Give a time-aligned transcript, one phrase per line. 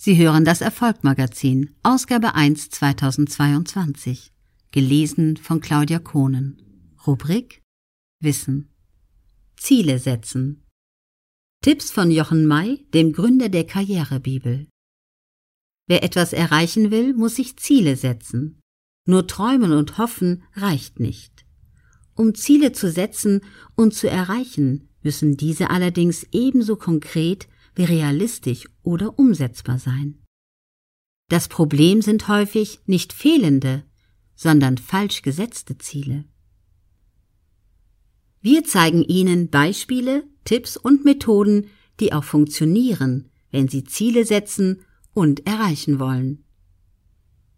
[0.00, 4.32] Sie hören das Erfolgmagazin, Ausgabe 1 2022,
[4.70, 6.62] gelesen von Claudia Kohnen.
[7.04, 7.62] Rubrik
[8.20, 8.68] Wissen.
[9.56, 10.64] Ziele setzen.
[11.64, 14.68] Tipps von Jochen May, dem Gründer der Karrierebibel.
[15.88, 18.60] Wer etwas erreichen will, muss sich Ziele setzen.
[19.04, 21.44] Nur träumen und hoffen reicht nicht.
[22.14, 23.40] Um Ziele zu setzen
[23.74, 27.48] und zu erreichen, müssen diese allerdings ebenso konkret
[27.78, 30.18] wie realistisch oder umsetzbar sein.
[31.28, 33.84] Das Problem sind häufig nicht fehlende,
[34.34, 36.24] sondern falsch gesetzte Ziele.
[38.40, 41.66] Wir zeigen Ihnen Beispiele, Tipps und Methoden,
[42.00, 44.82] die auch funktionieren, wenn Sie Ziele setzen
[45.14, 46.44] und erreichen wollen.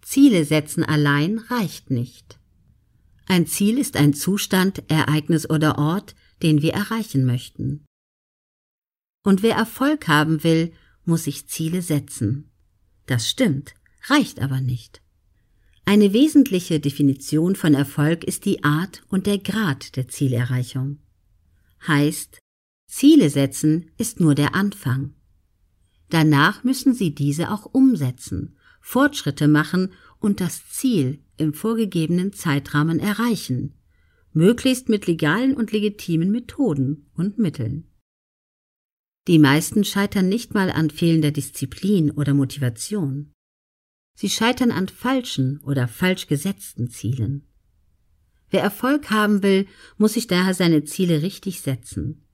[0.00, 2.38] Ziele setzen allein reicht nicht.
[3.26, 7.84] Ein Ziel ist ein Zustand, Ereignis oder Ort, den wir erreichen möchten.
[9.24, 10.72] Und wer Erfolg haben will,
[11.04, 12.50] muss sich Ziele setzen.
[13.06, 13.74] Das stimmt,
[14.06, 15.02] reicht aber nicht.
[15.86, 20.98] Eine wesentliche Definition von Erfolg ist die Art und der Grad der Zielerreichung.
[21.86, 22.38] Heißt,
[22.86, 25.14] Ziele setzen ist nur der Anfang.
[26.10, 33.74] Danach müssen Sie diese auch umsetzen, Fortschritte machen und das Ziel im vorgegebenen Zeitrahmen erreichen,
[34.32, 37.88] möglichst mit legalen und legitimen Methoden und Mitteln.
[39.26, 43.32] Die meisten scheitern nicht mal an fehlender Disziplin oder Motivation.
[44.16, 47.46] Sie scheitern an falschen oder falsch gesetzten Zielen.
[48.50, 52.24] Wer Erfolg haben will, muss sich daher seine Ziele richtig setzen.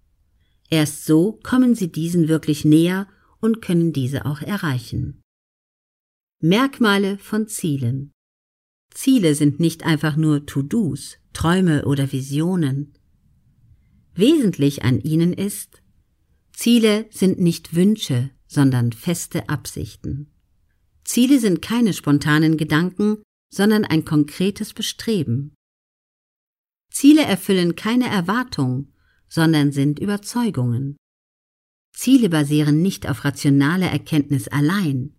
[0.68, 3.08] Erst so kommen sie diesen wirklich näher
[3.40, 5.22] und können diese auch erreichen.
[6.40, 8.12] Merkmale von Zielen.
[8.92, 12.94] Ziele sind nicht einfach nur To-Dos, Träume oder Visionen.
[14.14, 15.82] Wesentlich an ihnen ist,
[16.60, 20.30] Ziele sind nicht Wünsche, sondern feste Absichten.
[21.04, 25.54] Ziele sind keine spontanen Gedanken, sondern ein konkretes Bestreben.
[26.92, 28.92] Ziele erfüllen keine Erwartung,
[29.26, 30.98] sondern sind Überzeugungen.
[31.94, 35.14] Ziele basieren nicht auf rationaler Erkenntnis allein,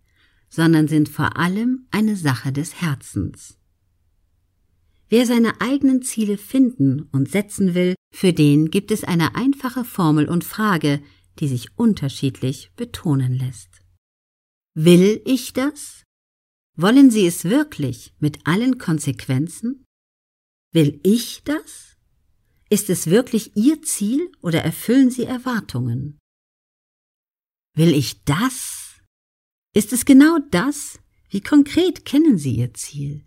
[0.48, 3.58] sondern sind vor allem eine Sache des Herzens.
[5.08, 10.28] Wer seine eigenen Ziele finden und setzen will, für den gibt es eine einfache Formel
[10.28, 11.02] und Frage,
[11.38, 13.82] die sich unterschiedlich betonen lässt.
[14.74, 16.04] Will ich das?
[16.76, 19.84] Wollen Sie es wirklich mit allen Konsequenzen?
[20.72, 21.96] Will ich das?
[22.70, 26.18] Ist es wirklich Ihr Ziel oder erfüllen Sie Erwartungen?
[27.74, 29.00] Will ich das?
[29.74, 30.98] Ist es genau das?
[31.28, 33.26] Wie konkret kennen Sie Ihr Ziel?